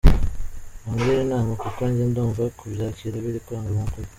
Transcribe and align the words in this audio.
Mungire 0.83 1.13
Inama 1.25 1.51
kuko 1.61 1.79
njye 1.89 2.03
ndumva 2.09 2.43
kubyakira 2.59 3.15
biri 3.23 3.39
kwanga 3.45 3.69
nukuri. 3.75 4.07